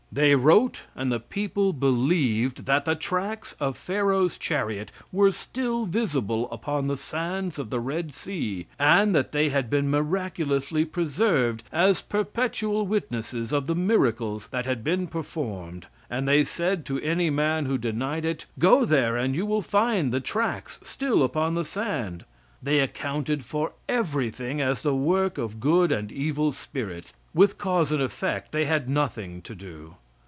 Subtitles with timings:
[0.13, 6.51] They wrote, and the people believed that the tracks of Pharaoh's chariot were still visible
[6.51, 12.01] upon the sands of the Red Sea, and that they had been miraculously preserved as
[12.01, 17.65] perpetual witnesses of the miracles that had been performed, and they said to any man
[17.65, 22.25] who denied it, "Go there and you will find the tracks still upon the sand."
[22.61, 28.01] They accounted for everything as the work of good and evil spirits; with cause and
[28.03, 29.95] effect they had nothing to do.